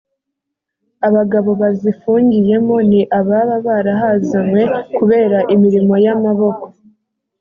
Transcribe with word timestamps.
abagabo 1.07 1.49
bazifungiyemo 1.61 2.75
ni 2.89 3.01
ababa 3.19 3.55
barahazanywe 3.67 4.61
kubera 4.97 5.37
imirimo 5.53 5.93
y 6.05 6.07
amaboko 6.15 6.65